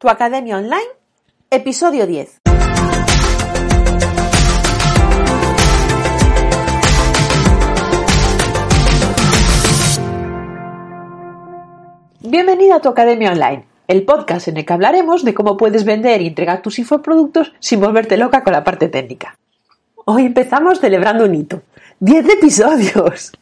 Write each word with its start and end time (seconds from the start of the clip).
Tu 0.00 0.08
Academia 0.08 0.56
Online, 0.56 0.80
episodio 1.50 2.06
10. 2.06 2.40
Bienvenida 12.22 12.76
a 12.76 12.80
tu 12.80 12.88
Academia 12.88 13.32
Online, 13.32 13.66
el 13.88 14.06
podcast 14.06 14.48
en 14.48 14.56
el 14.56 14.64
que 14.64 14.72
hablaremos 14.72 15.22
de 15.22 15.34
cómo 15.34 15.58
puedes 15.58 15.84
vender 15.84 16.22
y 16.22 16.28
entregar 16.28 16.62
tus 16.62 16.78
infoproductos 16.78 17.52
sin 17.58 17.80
volverte 17.80 18.16
loca 18.16 18.42
con 18.42 18.54
la 18.54 18.64
parte 18.64 18.88
técnica. 18.88 19.36
Hoy 20.06 20.24
empezamos 20.24 20.80
celebrando 20.80 21.26
un 21.26 21.34
hito. 21.34 21.60
¡10 22.00 22.38
episodios! 22.38 23.32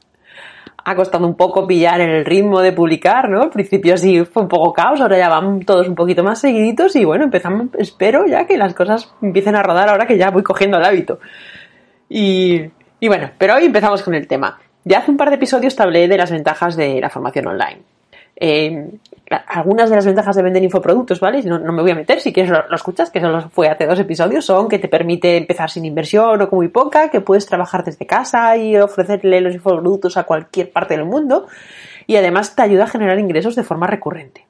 Ha 0.90 0.96
costado 0.96 1.26
un 1.26 1.36
poco 1.36 1.66
pillar 1.66 2.00
el 2.00 2.24
ritmo 2.24 2.60
de 2.60 2.72
publicar, 2.72 3.28
¿no? 3.28 3.42
Al 3.42 3.50
principio 3.50 3.96
sí 3.98 4.24
fue 4.24 4.42
un 4.42 4.48
poco 4.48 4.72
caos, 4.72 5.00
ahora 5.00 5.18
ya 5.18 5.28
van 5.28 5.60
todos 5.60 5.86
un 5.86 5.94
poquito 5.94 6.24
más 6.24 6.40
seguiditos 6.40 6.96
y 6.96 7.04
bueno, 7.04 7.24
empezamos, 7.24 7.68
espero 7.78 8.26
ya 8.26 8.46
que 8.46 8.56
las 8.56 8.74
cosas 8.74 9.12
empiecen 9.20 9.54
a 9.54 9.62
rodar 9.62 9.88
ahora 9.88 10.06
que 10.06 10.16
ya 10.16 10.30
voy 10.30 10.42
cogiendo 10.42 10.78
el 10.78 10.84
hábito. 10.84 11.20
Y, 12.08 12.62
y 13.00 13.08
bueno, 13.08 13.30
pero 13.36 13.54
hoy 13.54 13.64
empezamos 13.66 14.02
con 14.02 14.14
el 14.14 14.26
tema. 14.26 14.58
Ya 14.84 15.00
hace 15.00 15.10
un 15.10 15.18
par 15.18 15.28
de 15.28 15.36
episodios 15.36 15.78
hablé 15.80 16.08
de 16.08 16.16
las 16.16 16.30
ventajas 16.30 16.76
de 16.76 17.00
la 17.00 17.10
formación 17.10 17.46
online. 17.46 17.82
Eh, 18.36 18.90
algunas 19.46 19.90
de 19.90 19.96
las 19.96 20.06
ventajas 20.06 20.36
de 20.36 20.42
vender 20.42 20.62
infoproductos, 20.62 21.20
¿vale? 21.20 21.42
No, 21.42 21.58
no 21.58 21.72
me 21.72 21.82
voy 21.82 21.90
a 21.90 21.94
meter, 21.94 22.20
si 22.20 22.32
quieres 22.32 22.50
lo, 22.50 22.74
escuchas, 22.74 23.10
que 23.10 23.20
solo 23.20 23.48
fue 23.50 23.68
hace 23.68 23.86
dos 23.86 23.98
episodios, 23.98 24.44
son 24.44 24.68
que 24.68 24.78
te 24.78 24.88
permite 24.88 25.36
empezar 25.36 25.70
sin 25.70 25.84
inversión 25.84 26.40
o 26.40 26.48
con 26.48 26.58
muy 26.58 26.68
poca, 26.68 27.10
que 27.10 27.20
puedes 27.20 27.46
trabajar 27.46 27.84
desde 27.84 28.06
casa 28.06 28.56
y 28.56 28.76
ofrecerle 28.76 29.40
los 29.40 29.54
infoproductos 29.54 30.16
a 30.16 30.24
cualquier 30.24 30.70
parte 30.70 30.96
del 30.96 31.04
mundo 31.04 31.46
y 32.06 32.16
además 32.16 32.56
te 32.56 32.62
ayuda 32.62 32.84
a 32.84 32.88
generar 32.88 33.18
ingresos 33.18 33.54
de 33.54 33.62
forma 33.62 33.86
recurrente. 33.86 34.46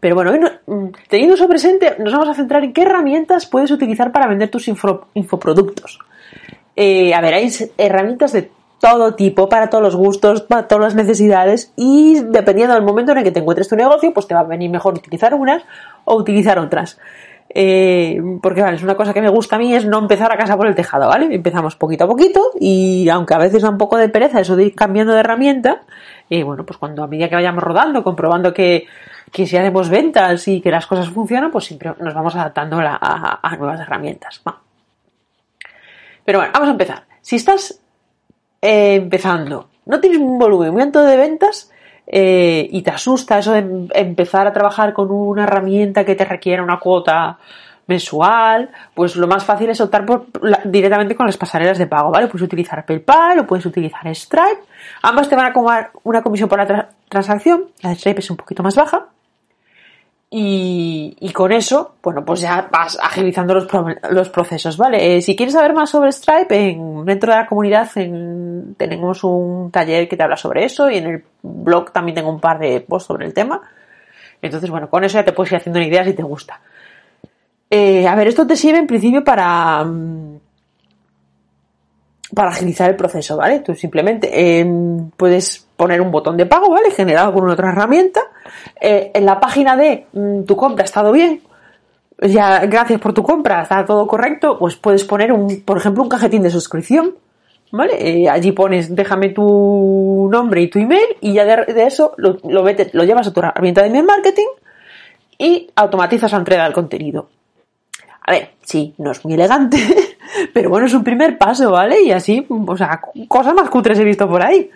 Pero 0.00 0.14
bueno, 0.14 0.32
mm, 0.66 0.86
teniendo 1.08 1.34
eso 1.34 1.48
presente, 1.48 1.96
nos 1.98 2.12
vamos 2.12 2.28
a 2.28 2.34
centrar 2.34 2.64
en 2.64 2.72
qué 2.72 2.82
herramientas 2.82 3.46
puedes 3.46 3.70
utilizar 3.70 4.12
para 4.12 4.28
vender 4.28 4.48
tus 4.48 4.68
infoproductos. 4.68 5.98
Eh, 6.76 7.12
a 7.12 7.20
ver, 7.20 7.34
hay 7.34 7.50
herramientas 7.76 8.32
de 8.32 8.50
todo 8.80 9.14
tipo, 9.14 9.48
para 9.48 9.70
todos 9.70 9.82
los 9.82 9.96
gustos, 9.96 10.42
para 10.42 10.68
todas 10.68 10.84
las 10.84 10.94
necesidades 10.94 11.72
y 11.76 12.20
dependiendo 12.20 12.74
del 12.74 12.84
momento 12.84 13.12
en 13.12 13.18
el 13.18 13.24
que 13.24 13.32
te 13.32 13.40
encuentres 13.40 13.68
tu 13.68 13.76
negocio, 13.76 14.12
pues 14.12 14.26
te 14.26 14.34
va 14.34 14.40
a 14.40 14.44
venir 14.44 14.70
mejor 14.70 14.94
utilizar 14.94 15.34
unas 15.34 15.62
o 16.04 16.16
utilizar 16.16 16.58
otras. 16.58 16.98
Eh, 17.50 18.20
porque 18.42 18.60
vale, 18.60 18.76
es 18.76 18.82
una 18.82 18.94
cosa 18.94 19.14
que 19.14 19.22
me 19.22 19.30
gusta 19.30 19.56
a 19.56 19.58
mí 19.58 19.74
es 19.74 19.86
no 19.86 19.98
empezar 19.98 20.30
a 20.30 20.36
casa 20.36 20.56
por 20.56 20.66
el 20.66 20.74
tejado, 20.74 21.08
¿vale? 21.08 21.34
Empezamos 21.34 21.76
poquito 21.76 22.04
a 22.04 22.06
poquito 22.06 22.50
y 22.60 23.08
aunque 23.08 23.34
a 23.34 23.38
veces 23.38 23.62
da 23.62 23.70
un 23.70 23.78
poco 23.78 23.96
de 23.96 24.10
pereza 24.10 24.40
eso 24.40 24.54
de 24.54 24.66
ir 24.66 24.74
cambiando 24.74 25.14
de 25.14 25.20
herramienta, 25.20 25.82
y 26.28 26.42
bueno, 26.42 26.66
pues 26.66 26.78
cuando 26.78 27.02
a 27.02 27.06
medida 27.06 27.28
que 27.28 27.34
vayamos 27.34 27.64
rodando, 27.64 28.04
comprobando 28.04 28.52
que, 28.52 28.86
que 29.32 29.46
si 29.46 29.56
hacemos 29.56 29.88
ventas 29.88 30.46
y 30.46 30.60
que 30.60 30.70
las 30.70 30.86
cosas 30.86 31.08
funcionan, 31.08 31.50
pues 31.50 31.64
siempre 31.64 31.94
nos 31.98 32.12
vamos 32.12 32.36
adaptando 32.36 32.78
a 32.80 33.56
nuevas 33.58 33.80
herramientas. 33.80 34.42
Pero 36.24 36.40
bueno, 36.40 36.52
vamos 36.52 36.68
a 36.68 36.72
empezar. 36.72 37.04
Si 37.22 37.36
estás 37.36 37.80
eh, 38.60 38.94
empezando, 38.96 39.68
no 39.86 40.00
tienes 40.00 40.18
un 40.18 40.38
volumen 40.38 40.72
muy 40.72 40.82
alto 40.82 41.02
de 41.02 41.16
ventas 41.16 41.70
eh, 42.06 42.68
y 42.70 42.82
te 42.82 42.90
asusta 42.90 43.38
eso 43.38 43.52
de 43.52 43.58
em, 43.58 43.88
empezar 43.94 44.46
a 44.46 44.52
trabajar 44.52 44.92
con 44.92 45.10
una 45.10 45.44
herramienta 45.44 46.04
que 46.04 46.14
te 46.14 46.24
requiera 46.24 46.62
una 46.62 46.78
cuota 46.78 47.38
mensual, 47.86 48.70
pues 48.94 49.16
lo 49.16 49.26
más 49.26 49.44
fácil 49.44 49.70
es 49.70 49.80
optar 49.80 50.04
directamente 50.64 51.16
con 51.16 51.26
las 51.26 51.36
pasarelas 51.36 51.78
de 51.78 51.86
pago, 51.86 52.10
¿vale? 52.10 52.26
Puedes 52.28 52.44
utilizar 52.44 52.84
PayPal 52.84 53.40
o 53.40 53.46
puedes 53.46 53.64
utilizar 53.64 54.06
Stripe. 54.14 54.62
Ambas 55.02 55.28
te 55.28 55.36
van 55.36 55.46
a 55.46 55.52
cobrar 55.52 55.90
una 56.04 56.22
comisión 56.22 56.48
por 56.48 56.58
la 56.58 56.90
transacción. 57.08 57.64
La 57.82 57.90
de 57.90 57.96
Stripe 57.96 58.20
es 58.20 58.30
un 58.30 58.36
poquito 58.36 58.62
más 58.62 58.76
baja. 58.76 59.06
Y, 60.30 61.32
con 61.32 61.52
eso, 61.52 61.96
bueno, 62.02 62.22
pues 62.22 62.42
ya 62.42 62.68
vas 62.70 62.98
agilizando 63.00 63.54
los, 63.54 63.66
los 64.10 64.28
procesos, 64.28 64.76
¿vale? 64.76 65.16
Eh, 65.16 65.22
si 65.22 65.34
quieres 65.34 65.54
saber 65.54 65.72
más 65.72 65.88
sobre 65.88 66.12
Stripe, 66.12 66.54
en, 66.54 67.04
dentro 67.06 67.32
de 67.32 67.38
la 67.38 67.46
comunidad 67.46 67.90
tenemos 68.76 69.24
un 69.24 69.70
taller 69.70 70.06
que 70.06 70.16
te 70.18 70.22
habla 70.22 70.36
sobre 70.36 70.66
eso 70.66 70.90
y 70.90 70.98
en 70.98 71.06
el 71.06 71.24
blog 71.42 71.92
también 71.92 72.16
tengo 72.16 72.30
un 72.30 72.40
par 72.40 72.58
de 72.58 72.80
posts 72.82 73.06
sobre 73.06 73.24
el 73.24 73.32
tema. 73.32 73.62
Entonces, 74.42 74.68
bueno, 74.68 74.90
con 74.90 75.02
eso 75.02 75.18
ya 75.18 75.24
te 75.24 75.32
puedes 75.32 75.52
ir 75.52 75.58
haciendo 75.58 75.78
una 75.78 75.88
idea 75.88 76.04
si 76.04 76.12
te 76.12 76.22
gusta. 76.22 76.60
Eh, 77.70 78.06
a 78.06 78.14
ver, 78.14 78.28
esto 78.28 78.46
te 78.46 78.56
sirve 78.56 78.78
en 78.78 78.86
principio 78.86 79.24
para, 79.24 79.82
mm, 79.84 80.40
para 82.34 82.50
agilizar 82.50 82.90
el 82.90 82.96
proceso, 82.96 83.36
¿vale? 83.36 83.60
Tú 83.60 83.74
simplemente 83.74 84.28
eh, 84.32 84.66
puedes 85.16 85.67
poner 85.78 86.00
un 86.00 86.10
botón 86.10 86.36
de 86.36 86.44
pago, 86.44 86.70
¿vale? 86.70 86.90
Generado 86.90 87.32
con 87.32 87.48
otra 87.48 87.70
herramienta. 87.70 88.20
Eh, 88.80 89.12
en 89.14 89.24
la 89.24 89.38
página 89.38 89.76
de 89.76 90.06
mm, 90.12 90.42
tu 90.42 90.56
compra 90.56 90.82
ha 90.82 90.84
estado 90.84 91.12
bien, 91.12 91.40
ya 92.20 92.66
gracias 92.66 93.00
por 93.00 93.14
tu 93.14 93.22
compra, 93.22 93.62
está 93.62 93.84
todo 93.84 94.06
correcto, 94.08 94.58
pues 94.58 94.74
puedes 94.74 95.04
poner 95.04 95.32
un, 95.32 95.62
por 95.62 95.78
ejemplo, 95.78 96.02
un 96.02 96.08
cajetín 96.08 96.42
de 96.42 96.50
suscripción, 96.50 97.14
¿vale? 97.70 97.92
Eh, 98.00 98.28
allí 98.28 98.50
pones, 98.50 98.92
déjame 98.94 99.28
tu 99.28 100.28
nombre 100.32 100.62
y 100.62 100.68
tu 100.68 100.80
email 100.80 101.16
y 101.20 101.34
ya 101.34 101.44
de, 101.44 101.86
eso 101.86 102.12
lo, 102.16 102.38
lo, 102.42 102.64
lo 102.64 103.04
llevas 103.04 103.28
a 103.28 103.32
tu 103.32 103.38
herramienta 103.38 103.82
de 103.82 103.88
email 103.88 104.04
marketing 104.04 104.48
y 105.38 105.70
automatizas 105.76 106.32
la 106.32 106.38
entrega 106.38 106.64
del 106.64 106.72
contenido. 106.72 107.28
A 108.26 108.32
ver, 108.32 108.50
sí, 108.62 108.94
no 108.98 109.12
es 109.12 109.24
muy 109.24 109.34
elegante, 109.34 109.78
pero 110.52 110.70
bueno, 110.70 110.88
es 110.88 110.94
un 110.94 111.04
primer 111.04 111.38
paso, 111.38 111.70
¿vale? 111.70 112.02
Y 112.02 112.10
así, 112.10 112.44
o 112.48 112.76
sea, 112.76 113.00
cosas 113.28 113.54
más 113.54 113.70
cutres 113.70 113.96
he 114.00 114.04
visto 114.04 114.28
por 114.28 114.44
ahí. 114.44 114.68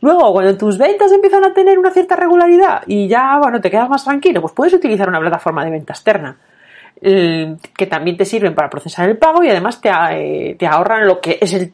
Luego, 0.00 0.32
cuando 0.32 0.56
tus 0.56 0.78
ventas 0.78 1.10
empiezan 1.12 1.44
a 1.44 1.54
tener 1.54 1.78
una 1.78 1.90
cierta 1.90 2.16
regularidad 2.16 2.82
y 2.86 3.08
ya, 3.08 3.38
bueno, 3.40 3.60
te 3.60 3.70
quedas 3.70 3.88
más 3.88 4.04
tranquilo, 4.04 4.40
pues 4.40 4.52
puedes 4.52 4.74
utilizar 4.74 5.08
una 5.08 5.20
plataforma 5.20 5.64
de 5.64 5.70
venta 5.70 5.92
externa 5.92 6.36
que 7.00 7.86
también 7.88 8.16
te 8.16 8.24
sirven 8.24 8.54
para 8.54 8.70
procesar 8.70 9.08
el 9.08 9.18
pago 9.18 9.44
y 9.44 9.50
además 9.50 9.80
te, 9.80 9.90
eh, 9.90 10.56
ahorran 10.66 11.06
lo 11.06 11.20
que 11.20 11.38
es 11.40 11.52
el 11.52 11.72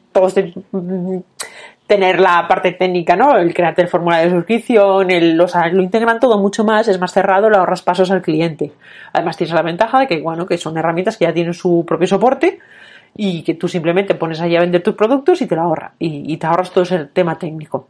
mm, 0.71 1.17
tener 1.87 2.19
la 2.19 2.45
parte 2.47 2.73
técnica, 2.73 3.15
¿no? 3.15 3.37
El 3.37 3.53
crearte 3.53 3.81
el 3.81 3.87
formulario 3.87 4.29
de 4.29 4.35
suscripción, 4.37 5.11
el, 5.11 5.39
o 5.39 5.47
sea, 5.47 5.67
lo 5.69 5.81
integran 5.81 6.19
todo 6.19 6.37
mucho 6.39 6.63
más, 6.63 6.87
es 6.87 6.99
más 6.99 7.13
cerrado, 7.13 7.49
le 7.49 7.57
ahorras 7.57 7.81
pasos 7.81 8.11
al 8.11 8.21
cliente. 8.21 8.71
Además 9.13 9.37
tienes 9.37 9.53
la 9.53 9.61
ventaja 9.61 9.99
de 9.99 10.07
que, 10.07 10.21
bueno, 10.21 10.45
que 10.45 10.57
son 10.57 10.77
herramientas 10.77 11.17
que 11.17 11.25
ya 11.25 11.33
tienen 11.33 11.53
su 11.53 11.85
propio 11.87 12.07
soporte 12.07 12.59
y 13.15 13.43
que 13.43 13.53
tú 13.53 13.67
simplemente 13.67 14.15
pones 14.15 14.41
ahí 14.41 14.55
a 14.55 14.61
vender 14.61 14.81
tus 14.81 14.95
productos 14.95 15.41
y 15.41 15.47
te 15.47 15.55
lo 15.55 15.61
ahorra 15.61 15.93
y, 15.99 16.33
y 16.33 16.37
te 16.37 16.47
ahorras 16.47 16.71
todo 16.71 16.83
ese 16.83 17.05
tema 17.05 17.37
técnico. 17.37 17.87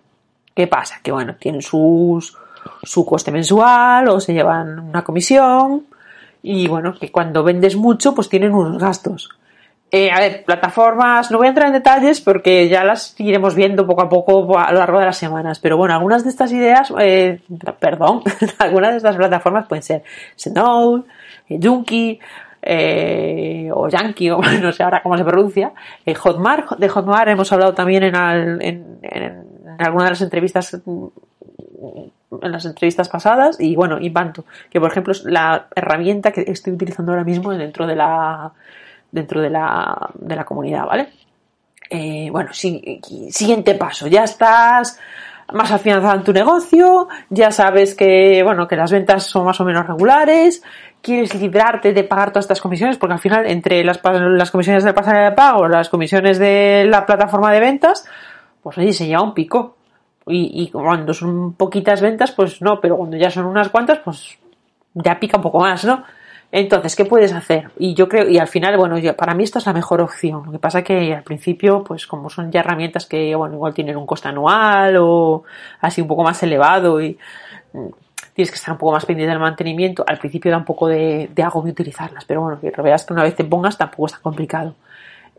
¿Qué 0.54 0.68
pasa? 0.68 1.00
Que 1.02 1.12
bueno, 1.12 1.36
tienen 1.40 1.62
sus, 1.62 2.38
su 2.84 3.06
coste 3.06 3.32
mensual 3.32 4.08
o 4.10 4.20
se 4.20 4.34
llevan 4.34 4.80
una 4.80 5.04
comisión 5.04 5.86
y 6.42 6.68
bueno, 6.68 6.94
que 7.00 7.12
cuando 7.12 7.44
vendes 7.44 7.76
mucho 7.76 8.14
pues 8.14 8.30
tienen 8.30 8.54
unos 8.54 8.78
gastos. 8.82 9.30
Eh, 9.96 10.10
a 10.10 10.20
ver, 10.20 10.44
plataformas, 10.44 11.30
no 11.30 11.38
voy 11.38 11.46
a 11.46 11.50
entrar 11.50 11.68
en 11.68 11.74
detalles 11.74 12.20
porque 12.20 12.68
ya 12.68 12.84
las 12.84 13.14
iremos 13.20 13.54
viendo 13.54 13.86
poco 13.86 14.02
a 14.02 14.10
poco 14.10 14.58
a 14.58 14.72
lo 14.72 14.80
largo 14.80 14.98
de 14.98 15.06
las 15.06 15.18
semanas, 15.18 15.60
pero 15.60 15.78
bueno, 15.78 15.94
algunas 15.94 16.24
de 16.24 16.32
estas 16.32 16.52
ideas, 16.52 16.92
eh, 17.00 17.42
perdón, 17.80 18.24
algunas 18.58 18.92
de 18.92 18.98
estas 18.98 19.16
plataformas 19.16 19.68
pueden 19.68 19.84
ser 19.84 20.04
Snowd, 20.36 21.04
eh, 21.48 21.60
Junkie, 21.62 22.20
eh, 22.66 23.70
o 23.72 23.88
Yankee, 23.88 24.30
o 24.32 24.42
no 24.42 24.72
sé 24.72 24.82
ahora 24.84 25.04
cómo 25.04 25.18
se 25.18 25.24
pronuncia, 25.24 25.74
eh, 26.06 26.16
Hotmart, 26.16 26.72
de 26.80 26.90
Hotmart 26.90 27.30
hemos 27.30 27.52
hablado 27.52 27.74
también 27.74 28.04
en, 28.04 28.16
en, 28.16 29.00
en, 29.04 29.53
alguna 29.80 30.06
de 30.06 30.10
las 30.12 30.22
entrevistas 30.22 30.74
en 32.42 32.52
las 32.52 32.66
entrevistas 32.66 33.10
pasadas 33.10 33.60
y 33.60 33.76
bueno, 33.76 34.00
Ibanto, 34.00 34.46
que 34.70 34.80
por 34.80 34.90
ejemplo 34.90 35.12
es 35.12 35.24
la 35.26 35.68
herramienta 35.76 36.32
que 36.32 36.46
estoy 36.48 36.74
utilizando 36.74 37.12
ahora 37.12 37.24
mismo 37.24 37.52
dentro 37.52 37.86
de 37.86 37.96
la 37.96 38.52
dentro 39.12 39.42
de 39.42 39.50
la, 39.50 40.10
de 40.16 40.36
la 40.36 40.44
comunidad, 40.44 40.86
¿vale? 40.86 41.10
Eh, 41.90 42.30
bueno, 42.32 42.50
siguiente 42.54 43.76
paso, 43.76 44.08
ya 44.08 44.24
estás 44.24 45.00
más 45.52 45.72
afianzado 45.72 46.16
en 46.16 46.24
tu 46.24 46.34
negocio, 46.34 47.08
ya 47.30 47.52
sabes 47.52 47.94
que, 47.94 48.42
bueno, 48.44 48.68
que 48.68 48.76
las 48.76 48.92
ventas 48.92 49.26
son 49.26 49.46
más 49.46 49.62
o 49.62 49.66
menos 49.66 49.86
regulares, 49.86 50.64
quieres 51.02 51.36
librarte 51.36 51.94
de 51.94 52.04
pagar 52.04 52.32
todas 52.32 52.46
estas 52.46 52.62
comisiones, 52.62 52.98
porque 52.98 53.14
al 53.14 53.20
final, 53.20 53.46
entre 53.46 53.84
las, 53.84 54.00
las 54.04 54.50
comisiones 54.50 54.84
de 54.84 54.94
pasarela 54.94 55.30
de 55.30 55.36
pago, 55.36 55.68
las 55.68 55.90
comisiones 55.90 56.40
de 56.40 56.86
la 56.90 57.06
plataforma 57.06 57.52
de 57.52 57.60
ventas, 57.60 58.08
pues 58.64 58.78
ahí 58.78 58.94
se 58.94 59.06
lleva 59.06 59.22
un 59.22 59.34
pico. 59.34 59.76
Y, 60.26 60.70
cuando 60.72 61.14
son 61.14 61.54
poquitas 61.54 62.00
ventas, 62.00 62.32
pues 62.32 62.62
no, 62.62 62.80
pero 62.80 62.96
cuando 62.96 63.18
ya 63.18 63.30
son 63.30 63.46
unas 63.46 63.68
cuantas, 63.68 64.00
pues 64.00 64.38
ya 64.94 65.20
pica 65.20 65.36
un 65.36 65.44
poco 65.44 65.60
más, 65.60 65.84
¿no? 65.84 66.04
Entonces, 66.50 66.96
¿qué 66.96 67.04
puedes 67.04 67.34
hacer? 67.34 67.72
Y 67.78 67.94
yo 67.94 68.08
creo, 68.08 68.30
y 68.30 68.38
al 68.38 68.48
final, 68.48 68.78
bueno, 68.78 68.96
para 69.18 69.34
mí 69.34 69.44
esta 69.44 69.60
es 69.60 69.66
la 69.66 69.74
mejor 69.74 70.02
opción. 70.02 70.44
Lo 70.46 70.52
que 70.52 70.60
pasa 70.60 70.82
que 70.82 71.14
al 71.14 71.24
principio, 71.24 71.84
pues 71.84 72.08
como 72.08 72.30
son 72.30 72.52
ya 72.52 72.62
herramientas 72.62 73.06
que, 73.06 73.36
bueno, 73.36 73.56
igual 73.56 73.74
tienen 73.74 73.98
un 73.98 74.06
coste 74.06 74.30
anual 74.30 74.96
o 75.00 75.44
así 75.82 76.00
un 76.02 76.08
poco 76.08 76.24
más 76.24 76.42
elevado 76.44 77.02
y 77.02 77.18
mm, 77.74 77.88
tienes 78.34 78.52
que 78.52 78.56
estar 78.56 78.72
un 78.72 78.78
poco 78.78 78.94
más 78.94 79.06
pendiente 79.06 79.32
del 79.32 79.40
mantenimiento, 79.40 80.06
al 80.08 80.20
principio 80.20 80.52
da 80.52 80.58
un 80.58 80.66
poco 80.66 80.88
de, 80.88 81.30
de 81.34 81.44
agobio 81.44 81.72
utilizarlas, 81.72 82.24
pero 82.26 82.42
bueno, 82.42 82.60
que 82.60 82.70
veas 82.82 83.04
que 83.06 83.14
una 83.14 83.24
vez 83.24 83.36
te 83.36 83.44
pongas 83.44 83.78
tampoco 83.78 84.06
es 84.06 84.14
tan 84.14 84.22
complicado. 84.22 84.76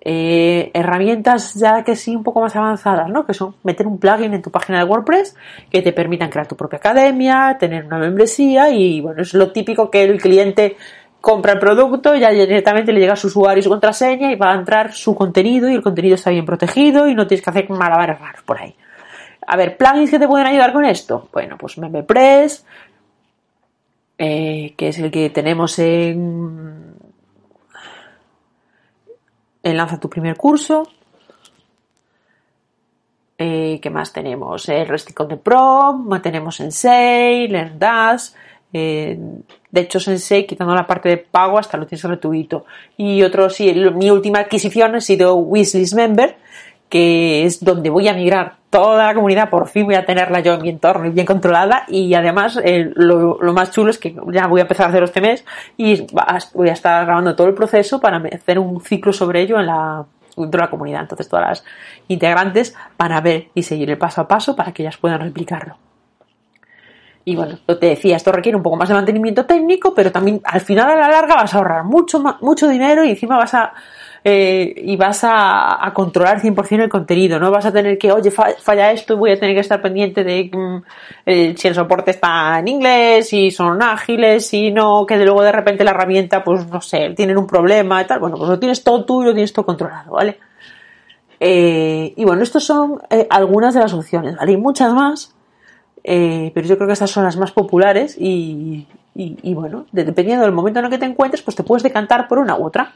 Eh, 0.06 0.70
herramientas 0.74 1.54
ya 1.54 1.82
que 1.82 1.96
sí 1.96 2.14
un 2.14 2.22
poco 2.22 2.42
más 2.42 2.54
avanzadas, 2.54 3.08
¿no? 3.08 3.24
Que 3.24 3.32
son 3.32 3.54
meter 3.62 3.86
un 3.86 3.98
plugin 3.98 4.34
en 4.34 4.42
tu 4.42 4.50
página 4.50 4.78
de 4.78 4.84
WordPress 4.84 5.34
que 5.70 5.80
te 5.80 5.92
permitan 5.92 6.28
crear 6.28 6.46
tu 6.46 6.56
propia 6.56 6.78
academia, 6.78 7.56
tener 7.58 7.86
una 7.86 7.98
membresía 7.98 8.68
y 8.68 9.00
bueno, 9.00 9.22
es 9.22 9.32
lo 9.32 9.50
típico 9.50 9.90
que 9.90 10.04
el 10.04 10.20
cliente 10.20 10.76
compra 11.22 11.54
el 11.54 11.58
producto, 11.58 12.14
ya 12.16 12.28
directamente 12.30 12.92
le 12.92 13.00
llega 13.00 13.16
su 13.16 13.28
usuario 13.28 13.60
y 13.60 13.62
su 13.62 13.70
contraseña 13.70 14.30
y 14.30 14.36
va 14.36 14.52
a 14.52 14.56
entrar 14.56 14.92
su 14.92 15.14
contenido 15.14 15.70
y 15.70 15.74
el 15.74 15.82
contenido 15.82 16.16
está 16.16 16.28
bien 16.28 16.44
protegido 16.44 17.08
y 17.08 17.14
no 17.14 17.26
tienes 17.26 17.42
que 17.42 17.48
hacer 17.48 17.70
malabares 17.70 18.20
raros 18.20 18.42
por 18.42 18.60
ahí. 18.60 18.74
A 19.46 19.56
ver, 19.56 19.78
plugins 19.78 20.10
que 20.10 20.18
te 20.18 20.28
pueden 20.28 20.46
ayudar 20.46 20.74
con 20.74 20.84
esto. 20.84 21.30
Bueno, 21.32 21.56
pues 21.58 21.78
MemberPress, 21.78 22.66
eh, 24.18 24.74
que 24.76 24.88
es 24.88 24.98
el 24.98 25.10
que 25.10 25.30
tenemos 25.30 25.78
en 25.78 26.93
Lanza 29.72 29.98
tu 29.98 30.10
primer 30.10 30.36
curso. 30.36 30.86
Eh, 33.36 33.80
¿Qué 33.82 33.90
más 33.90 34.12
tenemos? 34.12 34.68
El 34.68 34.86
Resticon 34.86 35.28
de 35.28 35.36
Pro, 35.36 36.04
tenemos 36.22 36.56
Sensei, 36.56 37.48
LearnDash. 37.48 38.30
Eh, 38.72 39.18
de 39.70 39.80
hecho, 39.80 39.98
Sensei, 39.98 40.46
quitando 40.46 40.74
la 40.74 40.86
parte 40.86 41.08
de 41.08 41.16
pago, 41.16 41.58
hasta 41.58 41.76
lo 41.76 41.86
tienes 41.86 42.04
gratuito. 42.04 42.66
Y 42.96 43.22
otro, 43.22 43.50
sí, 43.50 43.72
mi 43.94 44.10
última 44.10 44.40
adquisición 44.40 44.94
ha 44.94 45.00
sido 45.00 45.34
Wishlist 45.36 45.94
Member, 45.94 46.36
que 46.88 47.44
es 47.44 47.64
donde 47.64 47.90
voy 47.90 48.08
a 48.08 48.14
migrar 48.14 48.56
toda 48.70 49.06
la 49.06 49.14
comunidad, 49.14 49.50
por 49.50 49.68
fin 49.68 49.86
voy 49.86 49.94
a 49.94 50.04
tenerla 50.04 50.40
yo 50.40 50.54
en 50.54 50.62
mi 50.62 50.68
entorno 50.68 51.06
y 51.06 51.10
bien 51.10 51.26
controlada 51.26 51.84
y 51.88 52.12
además 52.14 52.58
eh, 52.64 52.90
lo, 52.94 53.38
más 53.52 53.70
chulo 53.70 53.90
es 53.90 53.98
que 53.98 54.16
ya 54.32 54.46
voy 54.46 54.60
a 54.60 54.62
empezar 54.62 54.86
a 54.86 54.88
hacerlo 54.88 55.06
este 55.06 55.20
mes 55.20 55.44
y 55.76 56.06
voy 56.54 56.68
a 56.68 56.72
estar 56.72 57.04
grabando 57.04 57.36
todo 57.36 57.46
el 57.46 57.54
proceso 57.54 58.00
para 58.00 58.16
hacer 58.32 58.58
un 58.58 58.80
ciclo 58.80 59.12
sobre 59.12 59.42
ello 59.42 59.60
en 59.60 59.66
la, 59.66 60.04
dentro 60.36 60.58
de 60.58 60.64
la 60.64 60.70
comunidad. 60.70 61.02
Entonces 61.02 61.28
todas 61.28 61.48
las 61.48 61.64
integrantes 62.08 62.74
van 62.98 63.12
a 63.12 63.20
ver 63.20 63.48
y 63.54 63.62
seguir 63.62 63.90
el 63.90 63.98
paso 63.98 64.20
a 64.22 64.28
paso 64.28 64.56
para 64.56 64.72
que 64.72 64.82
ellas 64.82 64.96
puedan 64.96 65.20
replicarlo. 65.20 65.76
Y 67.24 67.36
bueno, 67.36 67.58
te 67.66 67.86
decía, 67.86 68.16
esto 68.16 68.32
requiere 68.32 68.56
un 68.56 68.62
poco 68.62 68.76
más 68.76 68.88
de 68.88 68.94
mantenimiento 68.94 69.46
técnico, 69.46 69.94
pero 69.94 70.12
también 70.12 70.42
al 70.44 70.60
final 70.60 70.90
a 70.90 70.96
la 70.96 71.08
larga 71.08 71.36
vas 71.36 71.54
a 71.54 71.58
ahorrar 71.58 71.84
mucho, 71.84 72.22
mucho 72.42 72.68
dinero 72.68 73.02
y 73.02 73.10
encima 73.10 73.38
vas 73.38 73.54
a 73.54 73.72
eh, 74.26 74.72
y 74.78 74.96
vas 74.96 75.20
a, 75.22 75.92
controlar 75.92 76.40
100% 76.40 76.84
el 76.84 76.88
contenido, 76.88 77.38
no 77.38 77.50
vas 77.50 77.66
a 77.66 77.72
tener 77.72 77.98
que, 77.98 78.10
oye, 78.10 78.30
falla 78.30 78.90
esto, 78.90 79.18
voy 79.18 79.32
a 79.32 79.38
tener 79.38 79.54
que 79.54 79.60
estar 79.60 79.82
pendiente 79.82 80.24
de 80.24 80.50
mm, 80.50 80.82
eh, 81.26 81.54
si 81.54 81.68
el 81.68 81.74
soporte 81.74 82.12
está 82.12 82.58
en 82.58 82.68
inglés, 82.68 83.28
si 83.28 83.50
son 83.50 83.82
ágiles, 83.82 84.46
si 84.46 84.70
no, 84.70 85.04
que 85.04 85.18
de 85.18 85.26
luego 85.26 85.42
de 85.42 85.52
repente 85.52 85.84
la 85.84 85.90
herramienta, 85.90 86.42
pues 86.42 86.66
no 86.66 86.80
sé, 86.80 87.10
tienen 87.10 87.36
un 87.36 87.46
problema 87.46 88.00
y 88.00 88.06
tal. 88.06 88.18
Bueno, 88.18 88.38
pues 88.38 88.48
lo 88.48 88.58
tienes 88.58 88.82
todo 88.82 89.04
tú 89.04 89.22
y 89.22 89.26
lo 89.26 89.34
tienes 89.34 89.52
todo 89.52 89.66
controlado, 89.66 90.12
¿vale? 90.12 90.38
Eh, 91.38 92.14
y 92.16 92.24
bueno, 92.24 92.42
estas 92.42 92.64
son 92.64 93.02
algunas 93.28 93.74
de 93.74 93.80
las 93.80 93.92
opciones, 93.92 94.36
¿vale? 94.36 94.52
Hay 94.52 94.56
muchas 94.56 94.94
más, 94.94 95.34
pero 96.02 96.66
yo 96.66 96.76
creo 96.76 96.86
que 96.86 96.94
estas 96.94 97.10
son 97.10 97.24
las 97.24 97.36
más 97.36 97.52
populares 97.52 98.16
y, 98.18 98.86
y 99.14 99.52
bueno, 99.52 99.84
dependiendo 99.92 100.44
del 100.44 100.54
momento 100.54 100.78
en 100.78 100.86
el 100.86 100.90
que 100.90 100.98
te 100.98 101.04
encuentres, 101.04 101.42
pues 101.42 101.56
te 101.56 101.62
puedes 101.62 101.82
decantar 101.82 102.26
por 102.26 102.38
una 102.38 102.56
u 102.56 102.64
otra. 102.64 102.94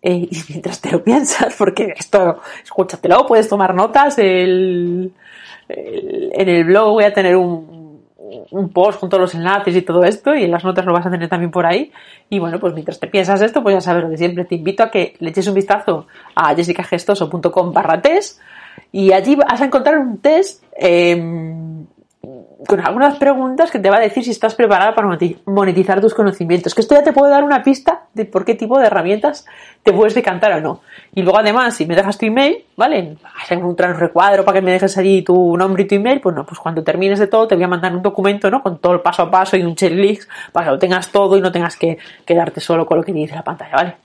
Eh, 0.00 0.28
y 0.30 0.38
mientras 0.48 0.80
te 0.80 0.92
lo 0.92 1.02
piensas, 1.02 1.54
porque 1.58 1.94
esto, 1.96 2.40
escúchatelo, 2.62 3.26
puedes 3.26 3.48
tomar 3.48 3.74
notas. 3.74 4.18
El, 4.18 5.12
en 5.68 6.48
el 6.48 6.64
blog 6.64 6.92
voy 6.92 7.04
a 7.04 7.12
tener 7.12 7.36
un, 7.36 8.00
un 8.50 8.68
post 8.70 9.00
con 9.00 9.08
todos 9.08 9.22
los 9.22 9.34
enlaces 9.34 9.74
y 9.74 9.82
todo 9.82 10.04
esto, 10.04 10.34
y 10.34 10.44
en 10.44 10.50
las 10.50 10.64
notas 10.64 10.84
lo 10.84 10.92
vas 10.92 11.06
a 11.06 11.10
tener 11.10 11.28
también 11.28 11.50
por 11.50 11.66
ahí. 11.66 11.92
Y 12.30 12.38
bueno, 12.38 12.58
pues 12.60 12.74
mientras 12.74 13.00
te 13.00 13.08
piensas 13.08 13.42
esto, 13.42 13.62
pues 13.62 13.74
ya 13.74 13.80
sabes 13.80 14.04
lo 14.04 14.10
de 14.10 14.18
siempre. 14.18 14.44
Te 14.44 14.54
invito 14.54 14.82
a 14.82 14.90
que 14.90 15.14
le 15.18 15.30
eches 15.30 15.48
un 15.48 15.54
vistazo 15.54 16.06
a 16.34 16.54
jessicagestoso.com 16.54 17.72
barra 17.72 18.00
test, 18.00 18.40
y 18.92 19.12
allí 19.12 19.34
vas 19.34 19.60
a 19.60 19.64
encontrar 19.64 19.98
un 19.98 20.18
test. 20.18 20.62
Eh, 20.76 21.16
con 22.66 22.80
algunas 22.84 23.16
preguntas 23.18 23.70
que 23.70 23.78
te 23.78 23.88
va 23.88 23.96
a 23.96 24.00
decir 24.00 24.24
si 24.24 24.30
estás 24.30 24.54
preparada 24.54 24.94
para 24.94 25.16
monetizar 25.44 26.00
tus 26.00 26.12
conocimientos. 26.12 26.74
Que 26.74 26.80
esto 26.80 26.94
ya 26.94 27.02
te 27.02 27.12
puede 27.12 27.30
dar 27.30 27.44
una 27.44 27.62
pista 27.62 28.02
de 28.14 28.24
por 28.24 28.44
qué 28.44 28.54
tipo 28.54 28.78
de 28.78 28.86
herramientas 28.86 29.46
te 29.84 29.92
puedes 29.92 30.14
decantar 30.14 30.52
o 30.54 30.60
no. 30.60 30.80
Y 31.14 31.22
luego 31.22 31.38
además, 31.38 31.76
si 31.76 31.86
me 31.86 31.94
dejas 31.94 32.18
tu 32.18 32.26
email, 32.26 32.64
¿vale? 32.76 33.16
Hacer 33.40 33.58
un 33.58 33.76
recuadro 33.76 34.44
para 34.44 34.58
que 34.58 34.64
me 34.64 34.72
dejes 34.72 34.98
allí 34.98 35.22
tu 35.22 35.56
nombre 35.56 35.84
y 35.84 35.86
tu 35.86 35.94
email, 35.94 36.20
pues 36.20 36.34
no, 36.34 36.44
pues 36.44 36.58
cuando 36.58 36.82
termines 36.82 37.20
de 37.20 37.28
todo 37.28 37.46
te 37.46 37.54
voy 37.54 37.64
a 37.64 37.68
mandar 37.68 37.94
un 37.94 38.02
documento, 38.02 38.50
¿no? 38.50 38.62
Con 38.62 38.78
todo 38.78 38.94
el 38.94 39.00
paso 39.00 39.22
a 39.22 39.30
paso 39.30 39.56
y 39.56 39.62
un 39.62 39.76
checklist 39.76 40.28
para 40.52 40.66
que 40.66 40.72
lo 40.72 40.78
tengas 40.78 41.12
todo 41.12 41.36
y 41.36 41.40
no 41.40 41.52
tengas 41.52 41.76
que 41.76 41.98
quedarte 42.24 42.60
solo 42.60 42.86
con 42.86 42.98
lo 42.98 43.04
que 43.04 43.12
dice 43.12 43.36
la 43.36 43.44
pantalla, 43.44 43.76
¿vale? 43.76 43.96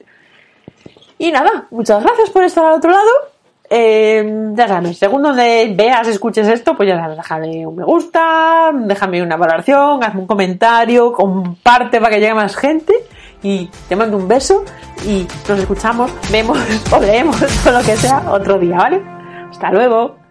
Y 1.17 1.31
nada, 1.31 1.67
muchas 1.71 2.03
gracias 2.03 2.29
por 2.29 2.43
estar 2.43 2.65
al 2.65 2.73
otro 2.73 2.91
lado 2.91 3.32
eh, 3.75 4.51
ya 4.53 4.67
sabes, 4.67 4.99
según 4.99 5.23
donde 5.23 5.73
veas, 5.75 6.07
escuches 6.07 6.47
esto, 6.47 6.75
pues 6.75 6.89
ya 6.89 6.99
sabes, 6.99 7.17
déjame 7.17 7.65
un 7.65 7.75
me 7.75 7.83
gusta, 7.83 8.71
déjame 8.71 9.23
una 9.23 9.35
valoración, 9.35 10.03
hazme 10.03 10.21
un 10.21 10.27
comentario, 10.27 11.11
comparte 11.11 11.99
para 11.99 12.13
que 12.13 12.19
llegue 12.19 12.35
más 12.35 12.55
gente 12.55 12.93
y 13.41 13.67
te 13.89 13.95
mando 13.95 14.17
un 14.17 14.27
beso 14.27 14.63
y 15.07 15.27
nos 15.49 15.57
escuchamos, 15.57 16.11
vemos 16.31 16.59
o 16.91 16.99
leemos 16.99 17.41
o 17.67 17.71
lo 17.71 17.79
que 17.79 17.97
sea 17.97 18.23
otro 18.29 18.59
día, 18.59 18.77
¿vale? 18.77 19.01
Hasta 19.49 19.71
luego. 19.71 20.22